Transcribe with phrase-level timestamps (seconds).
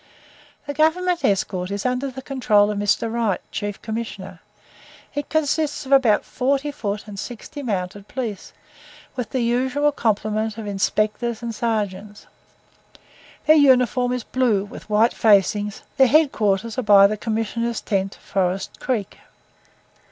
[0.65, 3.13] The Government escort is under the control of Mr.
[3.13, 4.39] Wright, Chief Commissioner;
[5.13, 8.51] it consists of about forty foot and sixty mounted police,
[9.15, 12.25] with the usual complement of inspectors and sergeants;
[13.45, 18.15] their uniform is blue with white facings, their head quarters are by the Commissioners' tent,
[18.15, 19.19] Forest Creek.